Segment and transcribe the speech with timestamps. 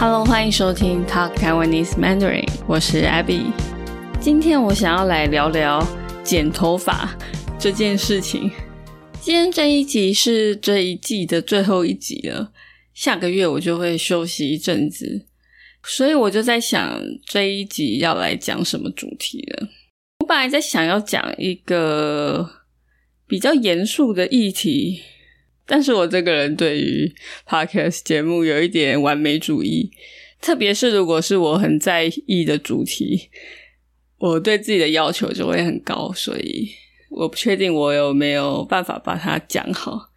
[0.00, 3.52] Hello，欢迎收听 Talk Taiwanese Mandarin，我是 Abby。
[4.20, 5.84] 今天我想要来聊聊
[6.22, 7.18] 剪头发
[7.58, 8.48] 这件事情。
[9.20, 12.52] 今天这一集是这一季的最后一集了，
[12.94, 15.26] 下个月我就会休息一阵子，
[15.82, 19.66] 所以我就在想这一集要来讲什么主题了。
[20.20, 22.48] 我本来在想要讲一个
[23.26, 25.02] 比较严肃的议题。
[25.70, 27.14] 但是我这个人对于
[27.46, 29.90] podcast 节目有一点完美主义，
[30.40, 33.28] 特别是如果是我很在意的主题，
[34.16, 36.70] 我对自己的要求就会很高，所以
[37.10, 40.08] 我不确定我有没有办法把它讲好，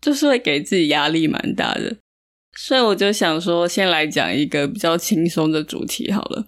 [0.00, 1.96] 就是会给自己压力蛮大的。
[2.58, 6.44] 所以我就想说，先来讲一个比较轻松的主题好了，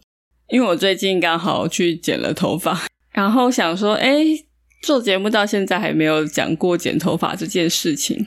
[0.48, 4.44] 因为我最近刚好去剪了头发，然后想说，哎。
[4.82, 8.26] 做节目到现在还没有讲过剪头发这件事情。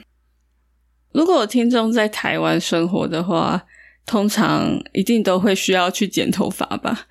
[1.12, 3.66] 如果听众在台湾生活的话，
[4.04, 7.06] 通常一定都会需要去剪头发吧？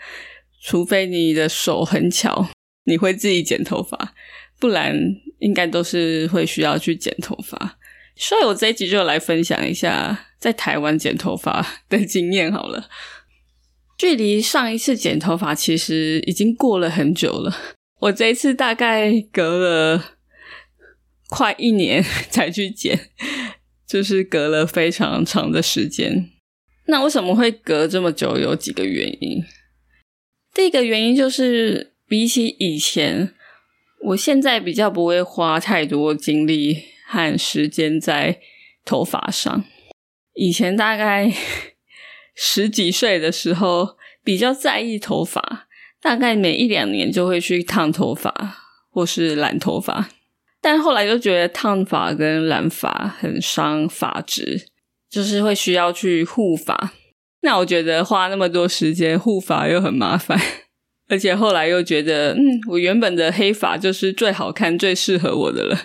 [0.61, 2.49] 除非你的手很巧，
[2.85, 4.13] 你会自己剪头发，
[4.59, 4.95] 不然
[5.39, 7.77] 应该都是会需要去剪头发。
[8.15, 12.89] 所以我这一集就来分享一下在台湾剪头发的经验好了。
[13.97, 17.55] 距离上一次剪头发其实已经过了很久了。
[17.99, 20.15] 我这一次大概隔了
[21.29, 23.09] 快一年 才去剪，
[23.87, 26.29] 就是隔了非常长的时间。
[26.87, 28.37] 那为什么会隔这么久？
[28.37, 29.43] 有几个原因。
[30.53, 33.33] 第一个原因就是，比起以前，
[34.03, 38.39] 我现在比较不会花太多精力和时间在
[38.83, 39.65] 头发上。
[40.33, 41.33] 以前大概
[42.35, 45.67] 十几岁的时候，比较在意头发。
[46.05, 48.31] 大概每一两年就会去烫头发
[48.91, 50.07] 或是染头发，
[50.61, 54.67] 但后来就觉得烫发跟染发很伤发质，
[55.09, 56.93] 就是会需要去护发。
[57.41, 60.39] 那我觉得花那么多时间护发又很麻烦，
[61.09, 65.75] 而且后来又觉得，嗯，我原本的黑发就是最好看、最适合我的了，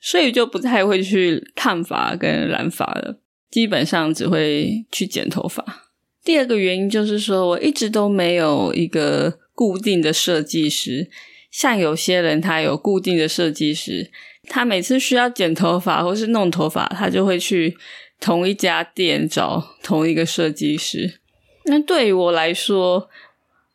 [0.00, 5.85] 所以就不太会去烫发跟染发了，基本上只会去剪头发。
[6.26, 11.08] 第二个原因就是说，我一直都没有一个固定的设计师。
[11.52, 14.10] 像有些人，他有固定的设计师，
[14.48, 17.76] 他每次需要剪头发或是弄头发，他就会去
[18.20, 21.20] 同一家店找同一个设计师。
[21.66, 23.08] 那对于我来说，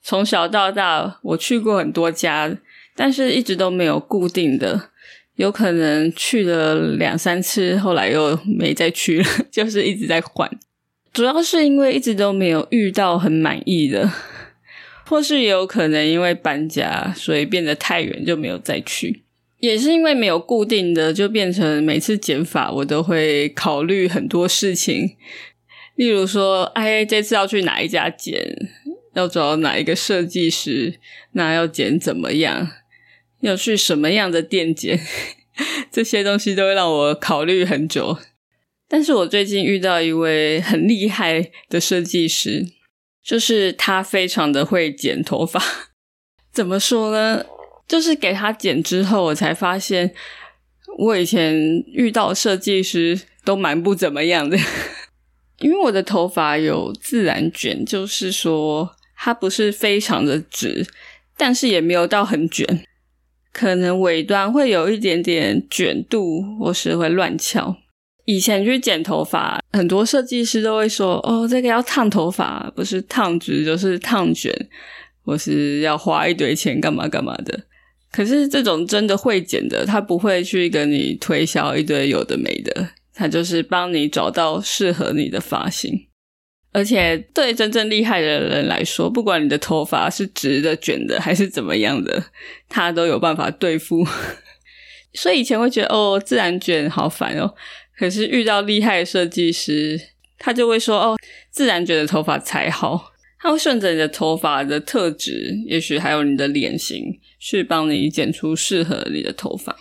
[0.04, 2.54] 从小到大我去过很多家，
[2.98, 4.90] 但是一直都没有固定的，
[5.36, 10.52] 有可能去了两三次，后来又没再去了， 就是一直在换。
[11.14, 14.10] 主要是因为一直都没有遇到很满意的，
[15.06, 19.24] 或是也有可能因为搬家，所以变得太远就没有再去。
[19.60, 25.16] 也是因为没有固定的，就变成每次剪发我都会考虑很多事情，
[25.96, 28.56] 例如说，哎，这次要去哪一家剪，
[29.14, 30.96] 要找哪一个设计师，
[31.34, 32.72] 那要剪怎么样，
[33.42, 35.00] 要去什么样的店剪，
[35.92, 38.18] 这些东西都会让我考虑很久。
[38.94, 42.68] 但是我最近遇到一位很厉害的设计师，
[43.24, 45.64] 就是他非常的会剪头发。
[46.52, 47.46] 怎么说呢？
[47.88, 50.14] 就是给他剪之后，我才发现
[50.98, 51.56] 我以前
[51.88, 54.58] 遇到设计师都蛮不怎么样的。
[55.60, 60.86] 因为我的头发有自然卷，就是说它不是非常的直，
[61.38, 62.84] 但是也没有到很卷，
[63.54, 67.78] 可能尾端会有一点点卷度，或是会乱翘。
[68.32, 74.56] 以前去剪头发，很多设计师都会说：“哦，这个要烫头发，不是烫直就是烫卷，
[75.26, 77.60] 或是要花一堆钱干嘛干嘛的。”
[78.10, 86.08] 可是这种真的会剪的，他不会去跟你推销一堆有的没的，他就是帮你找到适合你的发型。
[86.72, 92.24] 而且对真正厉害的人来说，不管你的头发是直的、卷的还是怎么样的，
[92.70, 94.08] 他都有办法对付。
[95.14, 97.54] 所以以前会觉得：“哦，自然卷好烦哦。”
[97.98, 100.00] 可是遇到厉害的设计师，
[100.38, 101.18] 他就会说：“哦，
[101.52, 103.12] 自然卷的头发才好。”
[103.44, 109.76] 他会顺着你的头发的特质，也许还有你的脸型，去帮你剪出适合你的头发。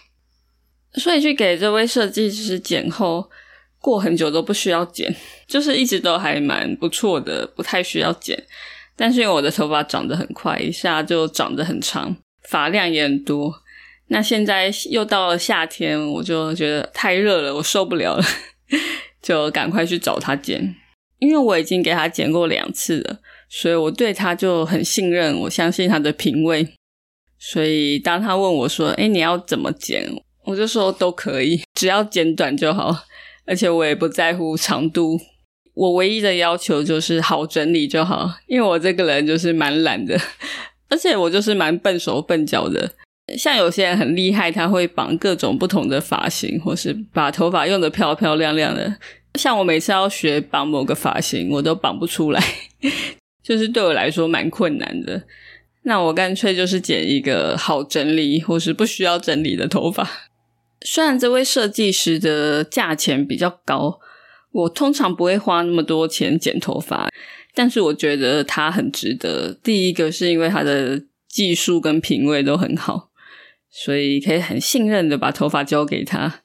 [0.95, 3.31] 所以去给这位设计师剪后，
[3.79, 5.15] 过很久都不需要剪，
[5.47, 8.43] 就是一直都还蛮不错的，不太需要剪。
[8.97, 12.17] 但是因为我的头发长得很快，一下就长得很长，
[12.49, 13.63] 发量也很多。
[14.13, 18.25] 那现在又到了夏天，我就觉得太热了，我受不了了，
[19.23, 20.75] 就赶快去找他剪。
[21.21, 26.67] 因为我已经给他剪过两次了，所以我对他就很信任，我相信他的品味。
[27.39, 30.05] 所以当他问我说：“哎，你要怎么剪？”
[30.45, 33.05] 我就说都可以，只要剪短就好，
[33.47, 35.21] 而且我也不在乎长度。
[35.75, 40.19] 我唯一的要求就是好整理就好，因为我这个人就是蛮懒的，
[40.89, 42.91] 而且我就是蛮笨手笨脚的。
[43.37, 48.97] 像有些人很厉害，他会绑各种不同的发型，或是把头发用的漂漂亮亮的。
[49.35, 52.43] 像我每次要学绑某个发型，我都绑不出来，
[53.43, 55.23] 就是对我来说蛮困难的。
[55.83, 60.09] 那我干脆就是剪一个好整理或是不需要整理的头发。
[60.83, 64.01] 虽然这位设计师的价钱比较高，
[64.53, 67.09] 我通常不会花那么多钱剪头发，
[67.55, 69.55] 但是我觉得他很值得。
[69.63, 73.10] 第一个是因为他的技术跟品味都很好。
[73.71, 76.43] 所以可以很信任的把头发交给他。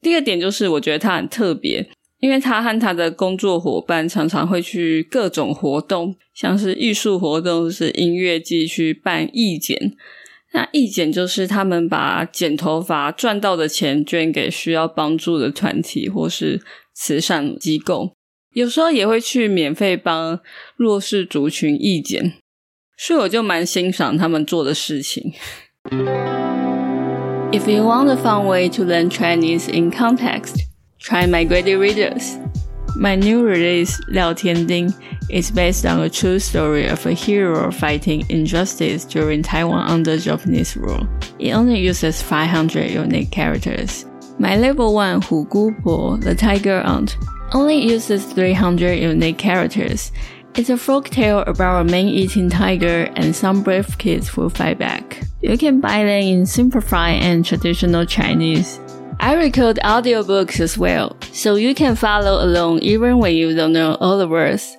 [0.00, 1.88] 第二点就是，我觉得他很特别，
[2.20, 9.96] 因为他和他的工作伙伴常常会去各种活动，像是艺术活动、是音乐季去办义剪。
[10.52, 16.62] 那义剪就是他们把剪头发赚到的钱捐给需要帮助的团体或是
[16.94, 18.14] 慈善机构，
[18.54, 20.40] 有时候也会去免费帮
[20.76, 22.34] 弱势族群义剪。
[22.96, 25.34] 所以我就蛮欣赏他们做的事情。
[25.88, 30.62] If you want a fun way to learn Chinese in context,
[30.98, 32.36] try my graded Readers.
[32.96, 34.92] My new release, Liao Tianding,
[35.30, 40.76] is based on a true story of a hero fighting injustice during Taiwan under Japanese
[40.76, 41.06] rule.
[41.38, 44.06] It only uses 500 unique characters.
[44.40, 47.16] My level 1 Hu Gu Po, the tiger aunt,
[47.52, 50.10] only uses 300 unique characters
[50.55, 55.21] it's a folk tale about a man-eating tiger and some brave kids who fight back.
[55.41, 58.79] You can buy them in simplified and traditional Chinese.
[59.19, 63.95] I record audiobooks as well, so you can follow along even when you don't know
[64.01, 64.75] all the words.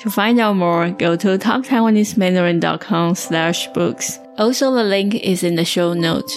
[0.00, 4.18] To find out more, go to talktaiwanesemandarin.com slash books.
[4.38, 6.30] Also, the link is in the show note.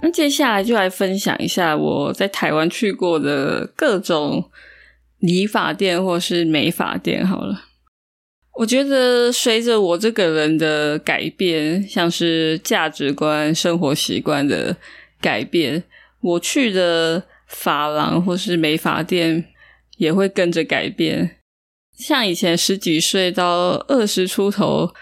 [0.00, 4.44] 那接下来就来分享一下我在台湾去过的各种
[5.19, 7.65] 理发店或是美发店好了，
[8.59, 14.77] 我觉得随着我这个人的改变，像是价值观、生活习惯的
[15.19, 15.83] 改变，
[16.21, 19.45] 我去的发廊或是美发店
[19.97, 21.37] 也会跟着改变。
[21.97, 24.93] 像以前十几岁到二十出头，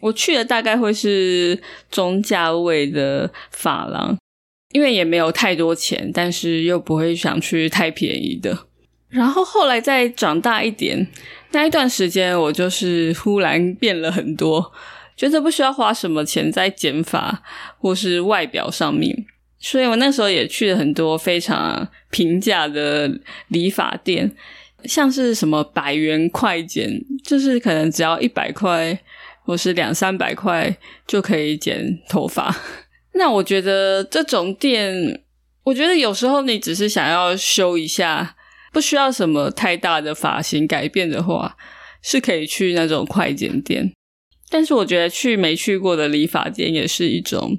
[0.00, 1.60] 我去的大概会是
[1.90, 4.16] 中价位的发廊，
[4.72, 8.66] 因为也没有太多钱，但是又不会想去太便宜的。
[9.10, 11.04] 然后后来再长大一点，
[11.50, 14.72] 那一段时间我就是忽然变了很多，
[15.16, 17.42] 觉得不需要花什么钱在剪发
[17.78, 19.26] 或是外表上面，
[19.58, 23.10] 所以我那时候也去了很多非常平价的
[23.48, 24.30] 理发店，
[24.84, 26.88] 像是什么百元快剪，
[27.24, 28.96] 就是可能只要一百块
[29.44, 30.76] 或是两三百块
[31.08, 32.54] 就可以剪头发。
[33.14, 35.20] 那我觉得这种店，
[35.64, 38.36] 我觉得有时候你只是想要修一下。
[38.72, 41.56] 不需要什么太大的发型改变的话，
[42.02, 43.92] 是可以去那种快剪店。
[44.48, 47.58] 但是我觉得去没去过的理发店也是一种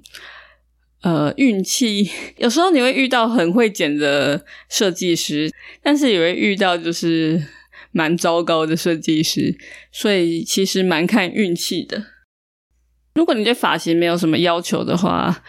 [1.02, 2.10] 呃运气。
[2.38, 5.50] 有时候你会遇到很会剪的设计师，
[5.82, 7.42] 但是也会遇到就是
[7.92, 9.58] 蛮糟糕的设计师，
[9.92, 12.06] 所以其实蛮看运气的。
[13.16, 15.44] 如果你对发型没有什么要求的话，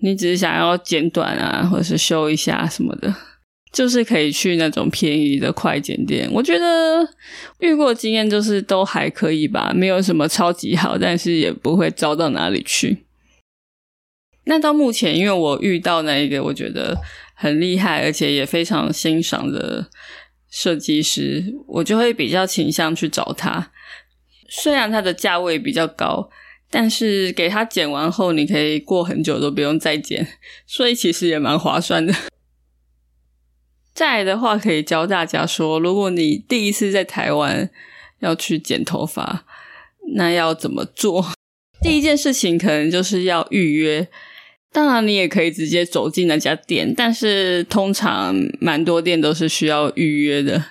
[0.00, 3.14] 你只是想要剪短啊，或者是修一下什么的。
[3.76, 7.06] 就是可以去那种便宜的快剪店，我觉得
[7.58, 13.04] 遇过经验就是都还可以吧，没有什么超级好，但是也不会糟到哪里去。
[14.44, 16.96] 那到目前，因为我遇到那一个我觉得
[17.34, 19.90] 很厉害，而且也非常欣赏的
[20.50, 23.72] 设计师，我就会比较倾向去找他。
[24.48, 26.30] 虽然他的价位比较高，
[26.70, 30.26] 但是给他剪完后，你可以过很久都不用再剪，
[30.66, 32.14] 所以其实也蛮划算的。
[33.96, 37.70] 再来的话，可以教大家说，如果你第一次在台湾
[38.18, 39.46] 要去剪头发，
[40.16, 41.32] 那要怎么做？
[41.80, 44.06] 第一件事情可能就是要预约。
[44.70, 50.62] 当然，你也可以直接走进那家店，但是通常蛮多店都是需要预约的。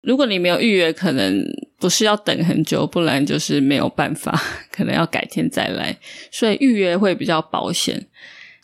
[0.00, 1.44] 如果你没有预约，可能
[1.78, 4.42] 不是要等很久，不然就是没有办法，
[4.72, 5.98] 可能要改天再来。
[6.30, 8.06] 所以预约会比较保险。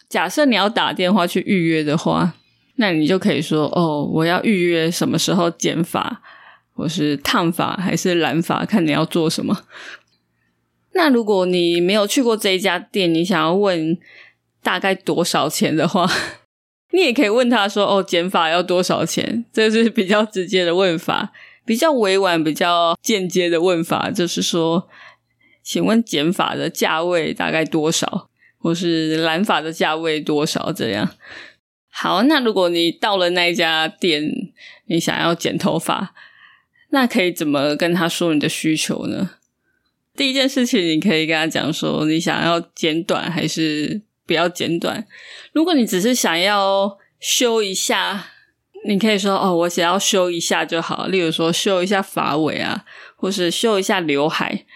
[0.09, 2.37] 假设你要打电话去预约的话。
[2.77, 6.23] 那你就可以说哦，我要预约什么时候剪发，
[6.75, 9.65] 或是烫发，还是染发，看你要做什么。
[10.93, 13.99] 那如果你没有去过这一家店，你想要问
[14.63, 16.07] 大概多少钱的话，
[16.93, 21.33] 你也可以问他说：“哦，剪发要多少钱？”这是比较直接的问法，
[21.65, 24.89] 比较委婉、比较间接的问法，就是说
[25.63, 28.29] ：“请问剪发的价位大概多少，
[28.59, 31.11] 或是染发的价位多少？”这样。
[31.99, 34.23] 好，那如果你到了那一家店，
[34.85, 36.15] 你想要剪头发，
[36.91, 39.31] 那可以怎么跟他说你的需求呢？
[40.15, 45.07] 第一件事情，你可以跟他讲说，你想要剪短还是不要剪短。
[45.53, 48.27] 如果你只是想要修一下，
[48.87, 51.07] 你可以说哦，我想要修一下就好。
[51.07, 52.85] 例如说，修一下发尾啊，
[53.17, 54.67] 或是修一下刘海。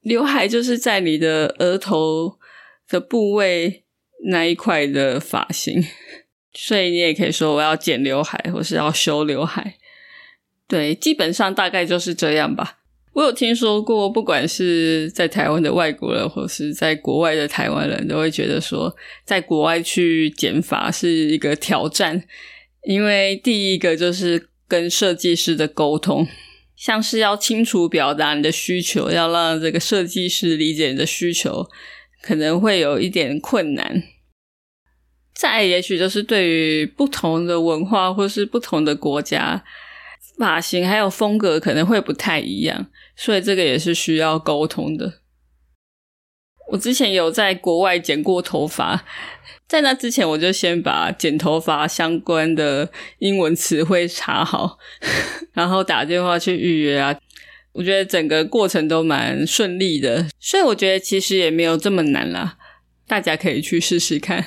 [0.00, 2.38] 刘海就是在你的额头
[2.88, 3.84] 的部位
[4.24, 5.84] 那一块的发型。
[6.54, 9.76] 所以你也可以说我要剪刘海，或是要修刘海。
[10.68, 12.78] 对，基本上大概就是这样吧。
[13.14, 18.94] 我有听说过，不管是在台湾的外国人，或是在国外的台湾人都会觉得说，
[19.24, 22.24] 在国外去剪发是一个挑战，
[22.84, 26.26] 因为第一个就是跟设计师的沟通，
[26.74, 31.68] 像是要清楚表达你的需求，要让这个设计师理解你的需求，
[32.22, 34.02] 可能会有一点困难。
[35.42, 39.64] 再也许就是对于不同的文化或是不同的国家，
[40.38, 45.14] 发型还有风格可能会不太一样，所以这个也是需要沟通的。
[46.70, 49.04] 我之前有在国外剪过头发，
[49.66, 54.78] 在那之前我就先把剪头发相关的英文词汇查好，
[55.54, 57.18] 然后打电话去预约啊。
[57.72, 62.56] 我觉得整个过程都蛮顺利的，所以我觉得其实也没有这么难啦，
[63.08, 64.46] 大家可以去试试看。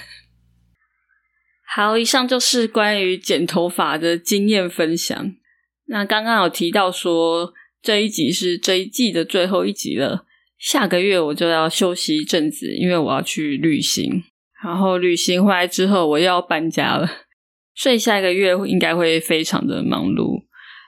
[1.67, 5.34] 好，以上就是关于剪头发的经验分享。
[5.88, 10.25] 那刚刚有提到说，这一集是这一季的最后一集了。
[10.57, 14.24] 下个月我就要休息一阵子，因为我要去旅行。
[14.63, 17.07] 然后旅行回来之后，我又要搬家了，
[17.75, 20.45] 所以下一个月应该会非常的忙碌。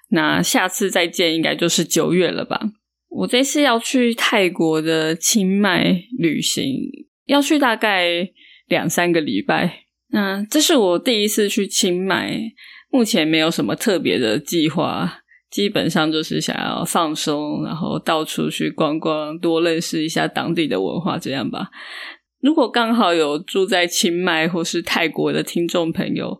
[0.09, 2.61] 那下次再见，应该就是九月了吧？
[3.09, 6.65] 我这次要去泰国的清迈旅行，
[7.25, 8.29] 要去大概
[8.67, 9.86] 两三个礼拜。
[10.09, 12.39] 那这是我第一次去清迈，
[12.89, 15.19] 目前没有什么特别的计划，
[15.51, 21.69] 基本上就是想要放松，然后到处去逛逛，多认识一下当地的文化，这样吧。
[22.39, 26.39] 如果刚好有住在清迈或是泰国的听众朋友，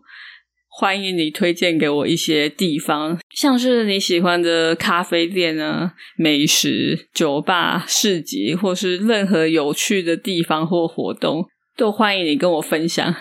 [0.70, 13.14] 欢迎你推荐给我一些地方，像是你喜欢的咖啡店啊、美食、酒吧、市集，或是任何有趣的地方或活动，都欢迎你跟我分享。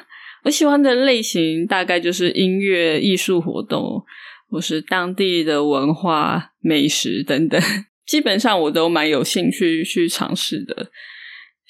[0.44, 4.04] 我喜欢的类型大概就是音乐、艺术活动，
[4.50, 7.62] 或是当地的文化、美食等等，
[8.06, 10.90] 基本上我都蛮有兴趣去尝试的。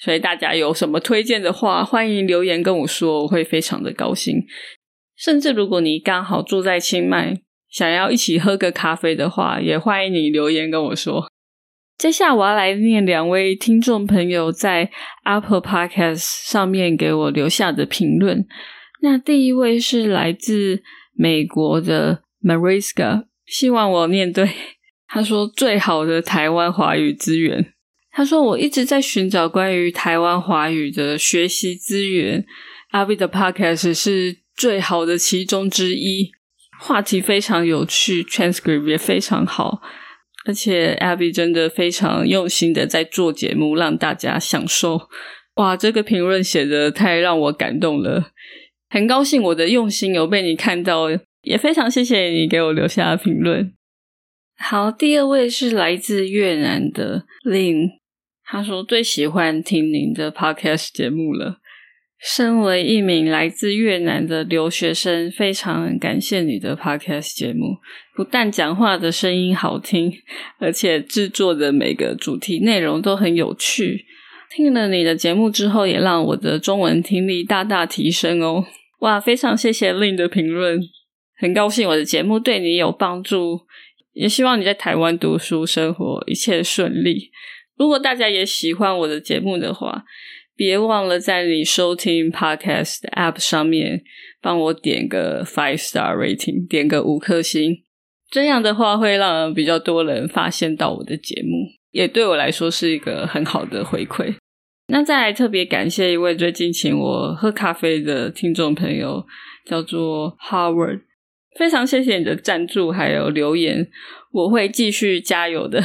[0.00, 4.44] 所以大家有什么推荐的话，欢迎留言跟我说，我会非常的高兴。
[5.16, 11.27] 甚至如果你刚好住在清迈，想要一起喝个咖啡的话，也欢迎你留言跟我说。
[11.98, 14.88] 接下来我要来念两位听众朋友在
[15.24, 18.46] Apple Podcast 上面给我留下的评论。
[19.02, 20.80] 那第一位是来自
[21.12, 24.48] 美国的 Mariska，希望我念对。
[25.08, 27.72] 他说：“最好的台湾华语资源。”
[28.12, 32.46] 他说：“我一直在寻找关于台湾华语的学习资源，
[32.90, 36.30] 阿 B 的 Podcast 是最好的其中之一。
[36.78, 39.82] 话题非常有趣，transcript 也非常好。”
[40.48, 44.98] 而且 Abby 真的非常用心的在做节目，让大家享受。
[45.56, 48.30] 哇，这个评论写的太让我感动了，
[48.88, 51.08] 很高兴我的用心有被你看到，
[51.42, 53.74] 也非常谢谢你给我留下的评论。
[54.56, 57.90] 好，第二位是来自越南的 Lin，
[58.42, 61.58] 他说最喜欢听您的 Podcast 节目了。
[62.20, 67.76] 身为一名来自越南的留学生，非常感谢你的 podcast 节目。
[68.16, 70.12] 不但讲话的声音好听，
[70.58, 74.04] 而且制作的每个主题内容都很有趣。
[74.50, 78.64] 听了你的节目之后，也让我的中文听力大大提升哦！
[79.00, 80.80] 哇，非常谢谢 Lin 的评论，
[81.36, 83.60] 很高兴我的节目对你有帮助，
[84.14, 87.30] 也希望你在台湾读书生活一切顺利。
[87.76, 90.02] 如果大家也喜欢我的节目的话，
[90.58, 94.02] 别忘了在你收听 Podcast App 上面
[94.42, 97.84] 帮我点个 Five Star Rating，点个五颗星。
[98.28, 104.34] 这样的话会让比较多人发现到我的节目，也对我来说是一个很好的回馈。
[104.88, 109.24] 那再来特别感谢一位最近请我喝咖啡的听众朋友，
[109.64, 111.02] 叫做 Howard。
[111.56, 113.88] 非常谢谢你的赞助还有留言，
[114.32, 115.84] 我会继续加油的。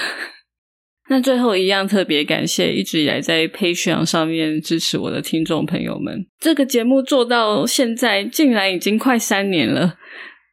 [1.10, 6.26] 那最后一样特别感谢一直以来在 Patreon 上面支持我的听众朋友们。
[6.40, 9.96] 这个节目做到现在，竟然已经快三年了，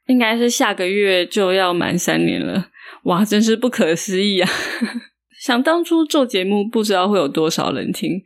[0.09, 2.69] 应该是下个月就要满三年了。
[3.05, 4.51] 哇，真是不可思议啊！
[5.41, 8.21] 想当初做节目，不知道会有多少人听。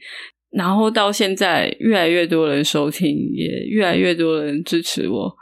[0.51, 5.37] 然后到现在越来越多人收听，也越来越多人支持我。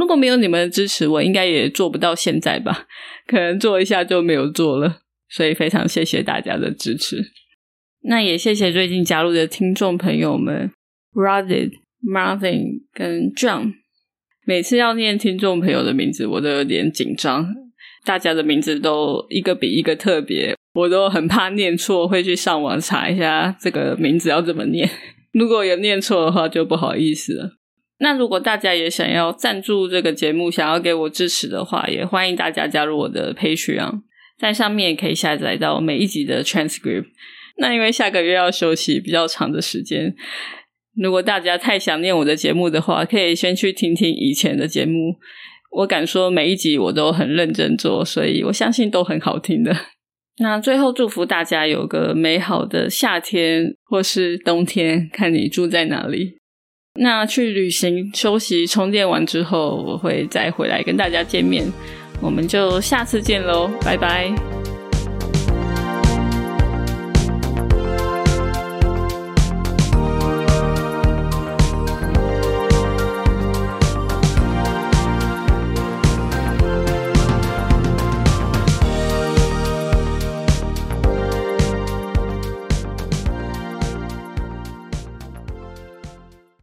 [0.00, 2.86] 如果没有你们的支持，我应该也做不到现在吧？
[3.26, 5.02] 可能做一下就没有做了。
[5.34, 7.32] 所以非常谢谢大家的支持。
[8.02, 10.70] 那也谢谢最近加入的听众朋友们
[11.14, 11.76] r o d e d
[12.06, 13.72] Marvin 跟 John。
[14.46, 17.52] 每次要念听众朋友的名字，我都有点紧张。
[18.04, 24.88] 大家的名字都一个比一个特别，我都很怕念错，会去上网查一下这个名字要怎么念。
[25.32, 27.56] 如果有念错的话，就不好意思了。
[27.98, 34.02] 那如果大家也想要赞助这个节目，想要给我支持的话，也欢迎大家加入我的 Patreon，
[34.44, 37.06] 在上面也可以下载到每一集的 transcript。
[37.56, 40.14] 那因为下个月要休息比较长的时间，
[40.94, 45.16] 如果大家太想念我的节目的话，可以先去听听以前的节目。
[45.78, 49.74] 我敢说每一集我都很认真做，所以我相信都很好听的。
[50.38, 56.36] 那最后祝福大家有个美好的夏天或是冬天，看你住在哪里。
[57.00, 61.64] 那去旅行、休息、充电完之后，我会再回来跟大家见面。
[62.24, 64.34] 我们就下次见喽，拜拜。